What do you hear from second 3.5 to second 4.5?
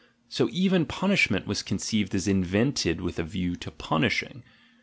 to punishing.